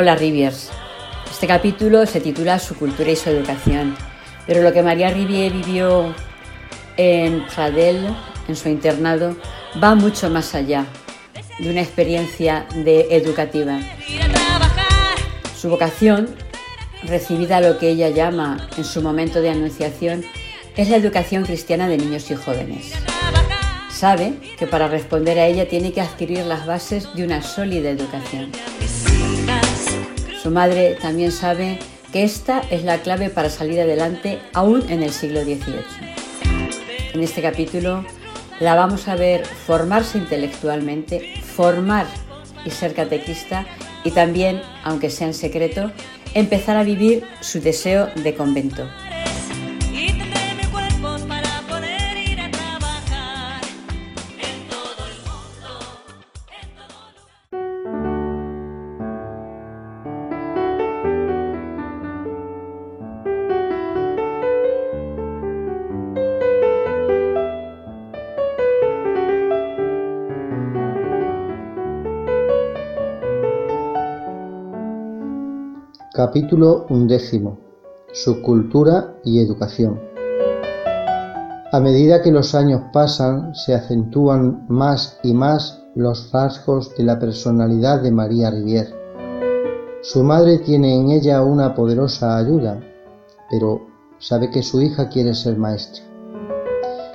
[0.00, 0.70] Hola Riviers.
[1.28, 3.96] Este capítulo se titula Su cultura y su educación,
[4.46, 6.14] pero lo que María Rivier vivió
[6.96, 8.06] en Pradel,
[8.46, 9.36] en su internado,
[9.82, 10.86] va mucho más allá
[11.58, 13.80] de una experiencia educativa.
[15.56, 16.28] Su vocación,
[17.02, 20.24] recibida lo que ella llama en su momento de anunciación,
[20.76, 22.92] es la educación cristiana de niños y jóvenes.
[23.90, 28.52] Sabe que para responder a ella tiene que adquirir las bases de una sólida educación.
[30.48, 31.78] Su madre también sabe
[32.10, 35.84] que esta es la clave para salir adelante aún en el siglo XVIII.
[37.12, 38.02] En este capítulo
[38.58, 42.06] la vamos a ver formarse intelectualmente, formar
[42.64, 43.66] y ser catequista
[44.04, 45.92] y también, aunque sea en secreto,
[46.32, 48.88] empezar a vivir su deseo de convento.
[76.18, 77.60] Capítulo undécimo.
[78.12, 80.00] Su cultura y educación.
[81.70, 87.20] A medida que los años pasan, se acentúan más y más los rasgos de la
[87.20, 88.92] personalidad de María Rivière.
[90.02, 92.80] Su madre tiene en ella una poderosa ayuda,
[93.48, 93.82] pero
[94.18, 96.02] sabe que su hija quiere ser maestra,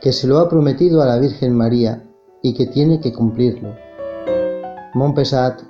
[0.00, 2.02] que se lo ha prometido a la Virgen María
[2.40, 3.74] y que tiene que cumplirlo.
[4.94, 5.60] Montpesat,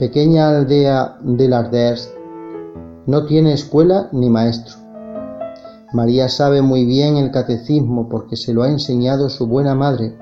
[0.00, 2.17] pequeña aldea de Larders,
[3.08, 4.76] no tiene escuela ni maestro.
[5.94, 10.14] María sabe muy bien el catecismo porque se lo ha enseñado su buena madre.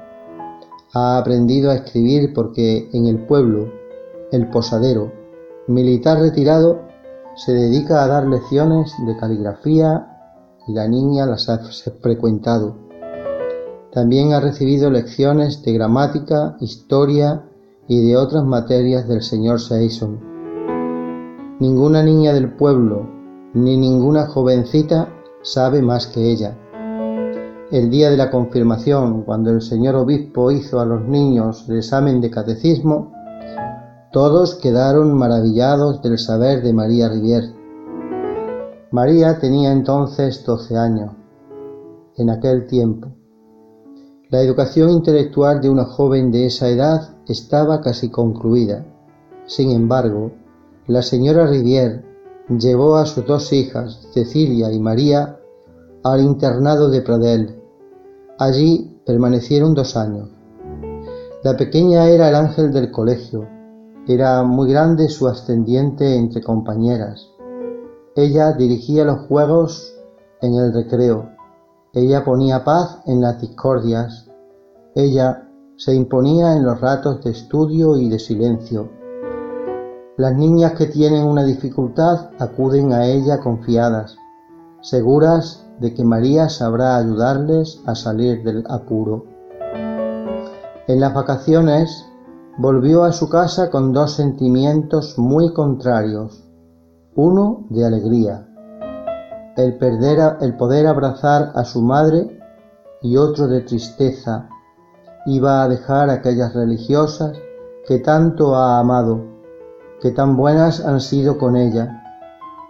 [0.95, 3.73] Ha aprendido a escribir porque en el pueblo,
[4.31, 5.13] el posadero,
[5.67, 6.83] militar retirado,
[7.35, 10.07] se dedica a dar lecciones de caligrafía
[10.69, 11.59] y la niña las ha
[12.01, 12.77] frecuentado.
[13.91, 17.43] También ha recibido lecciones de gramática, historia
[17.89, 20.26] y de otras materias del señor Seison.
[21.59, 23.09] Ninguna niña del pueblo,
[23.55, 25.09] ni ninguna jovencita
[25.41, 26.55] sabe más que ella.
[27.71, 32.21] El día de la confirmación, cuando el señor obispo hizo a los niños el examen
[32.21, 33.11] de catecismo,
[34.13, 37.55] todos quedaron maravillados del saber de María Rivière.
[38.91, 41.13] María tenía entonces doce años,
[42.19, 43.09] en aquel tiempo.
[44.29, 48.85] La educación intelectual de una joven de esa edad estaba casi concluida.
[49.47, 50.33] Sin embargo,
[50.89, 52.05] la señora Rivière
[52.49, 55.41] llevó a sus dos hijas, Cecilia y María,
[56.05, 57.61] al internado de Pradel.
[58.39, 60.29] Allí permanecieron dos años.
[61.43, 63.49] La pequeña era el ángel del colegio.
[64.07, 67.33] Era muy grande su ascendiente entre compañeras.
[68.15, 69.93] Ella dirigía los juegos
[70.41, 71.31] en el recreo.
[71.93, 74.31] Ella ponía paz en las discordias.
[74.95, 78.96] Ella se imponía en los ratos de estudio y de silencio
[80.17, 84.17] las niñas que tienen una dificultad acuden a ella confiadas,
[84.81, 89.27] seguras de que María sabrá ayudarles a salir del apuro.
[90.89, 92.07] En las vacaciones
[92.57, 96.43] volvió a su casa con dos sentimientos muy contrarios.
[97.15, 98.49] Uno de alegría,
[99.57, 102.41] el, perder el poder abrazar a su madre
[103.03, 104.49] y otro de tristeza.
[105.27, 107.37] Iba a dejar a aquellas religiosas
[107.87, 109.36] que tanto ha amado
[110.01, 112.03] que tan buenas han sido con ella.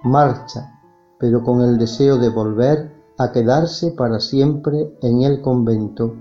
[0.05, 0.81] Marcha,
[1.19, 6.15] pero con el deseo de volver a quedarse para siempre en el convento.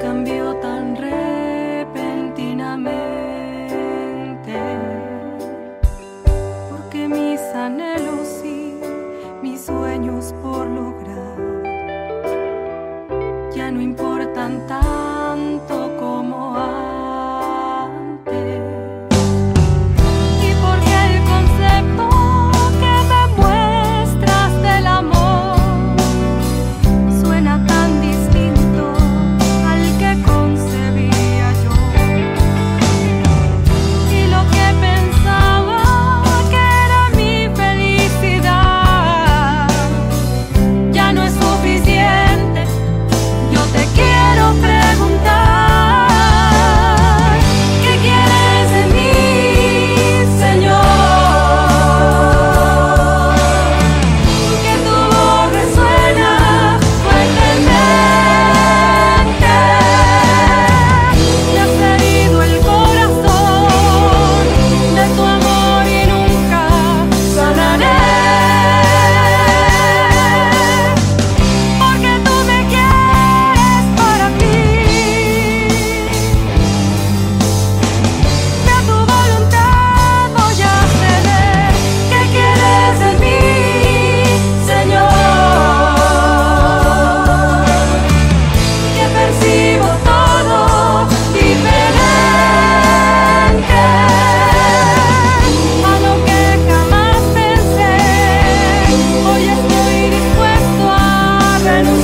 [0.00, 1.19] Cambió tan repentinamente?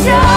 [0.06, 0.35] show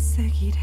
[0.00, 0.58] seguiré.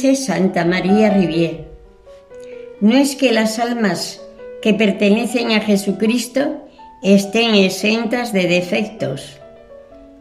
[0.00, 1.64] Dice Santa María Rivier,
[2.80, 4.22] no es que las almas
[4.62, 6.68] que pertenecen a Jesucristo
[7.02, 9.40] estén exentas de defectos,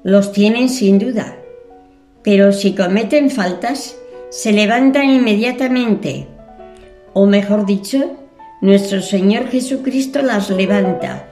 [0.02, 1.38] los tienen sin duda,
[2.24, 3.96] pero si cometen faltas,
[4.32, 6.26] se levantan inmediatamente,
[7.14, 8.18] o mejor dicho,
[8.62, 11.28] nuestro Señor Jesucristo las levanta.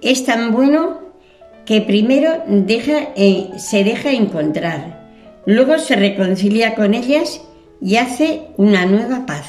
[0.00, 1.00] Es tan bueno
[1.66, 4.97] que primero deja, eh, se deja encontrar
[5.48, 7.40] Luego se reconcilia con ellas
[7.80, 9.46] y hace una nueva paz.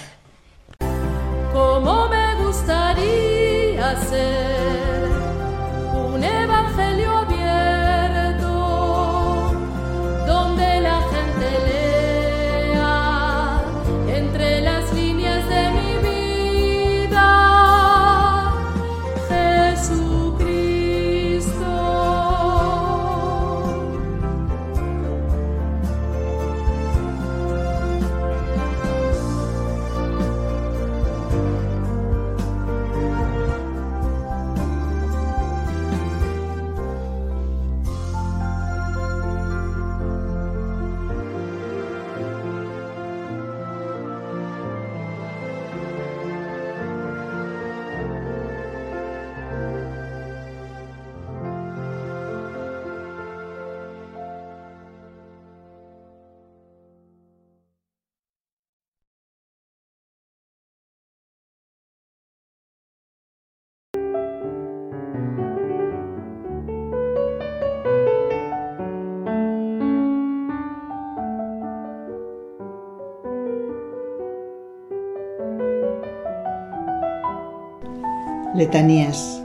[78.56, 79.42] Letanías.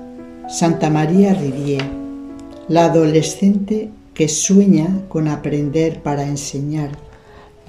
[0.49, 1.85] Santa María Rivier,
[2.69, 6.91] la adolescente que sueña con aprender para enseñar.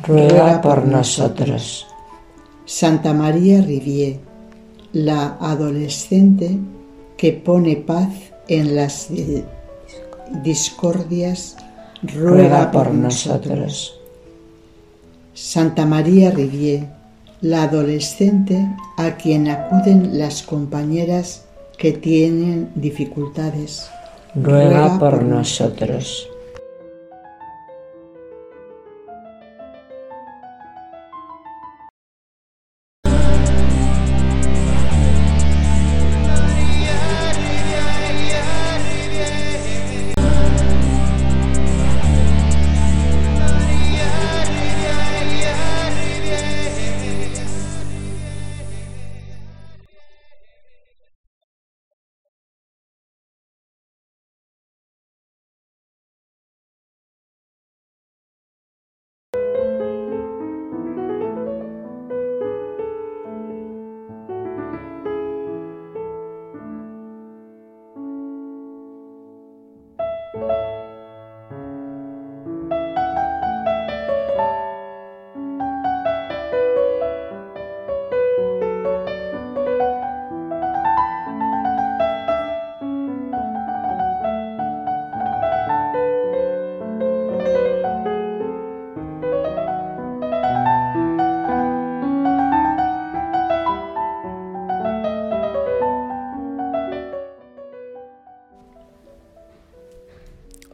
[0.05, 1.87] Ruega por nosotros.
[2.65, 4.19] Santa María Rivier,
[4.91, 6.57] la adolescente
[7.17, 8.13] que pone paz
[8.47, 9.07] en las
[10.43, 11.55] discordias.
[12.03, 13.99] Ruega por nosotros.
[15.33, 16.87] Santa María Rivier,
[17.45, 21.43] la adolescente a quien acuden las compañeras
[21.77, 23.87] que tienen dificultades.
[24.33, 26.27] Ruega por nosotros.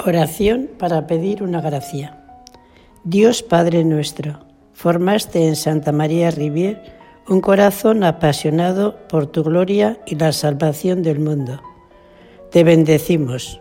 [0.03, 2.17] Oración para pedir una gracia.
[3.03, 4.39] Dios Padre nuestro,
[4.73, 6.81] formaste en Santa María Rivier
[7.27, 11.61] un corazón apasionado por tu gloria y la salvación del mundo.
[12.49, 13.59] Te bendecimos.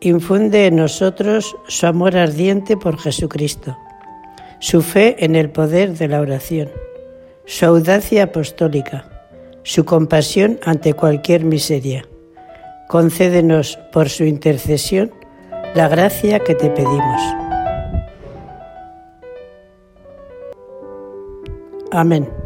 [0.00, 3.76] Infunde en nosotros su amor ardiente por Jesucristo,
[4.60, 6.70] su fe en el poder de la oración,
[7.44, 9.28] su audacia apostólica,
[9.64, 12.06] su compasión ante cualquier miseria.
[12.88, 15.12] Concédenos por su intercesión
[15.74, 17.20] la gracia que te pedimos.
[21.90, 22.43] Amén.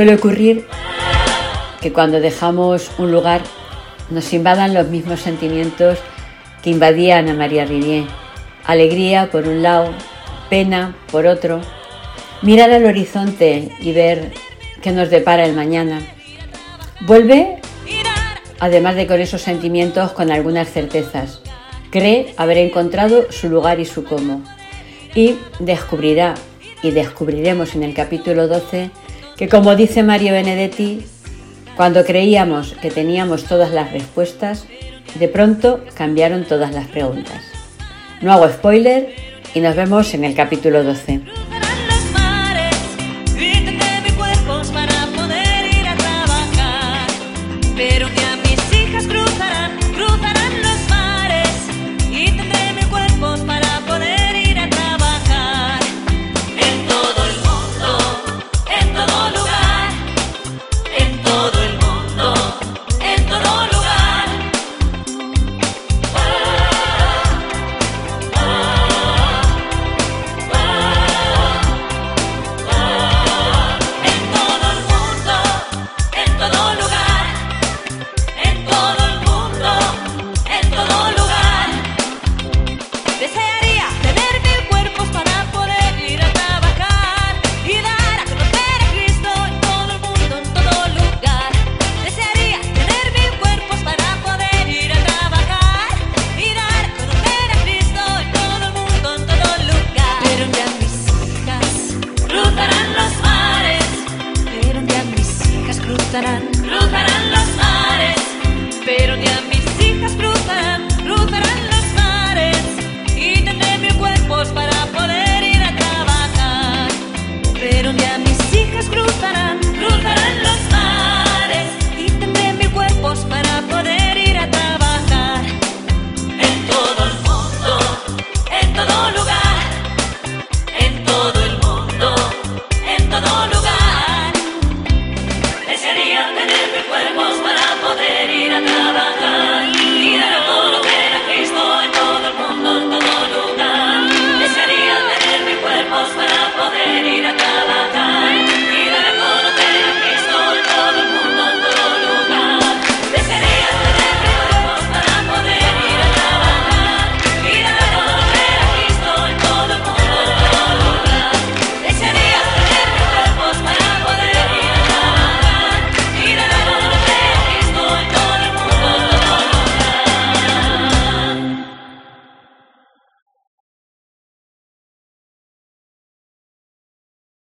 [0.00, 0.64] Suele ocurrir
[1.82, 3.42] que cuando dejamos un lugar
[4.08, 5.98] nos invadan los mismos sentimientos
[6.62, 8.04] que invadían a María Rivier.
[8.64, 9.92] Alegría por un lado,
[10.48, 11.60] pena por otro,
[12.40, 14.32] mirar al horizonte y ver
[14.80, 16.00] qué nos depara el mañana.
[17.02, 17.58] Vuelve,
[18.58, 21.42] además de con esos sentimientos, con algunas certezas.
[21.90, 24.42] Cree haber encontrado su lugar y su cómo.
[25.14, 26.36] Y descubrirá,
[26.82, 28.90] y descubriremos en el capítulo 12,
[29.40, 31.00] que como dice Mario Benedetti,
[31.74, 34.66] cuando creíamos que teníamos todas las respuestas,
[35.14, 37.42] de pronto cambiaron todas las preguntas.
[38.20, 39.14] No hago spoiler
[39.54, 41.22] y nos vemos en el capítulo 12.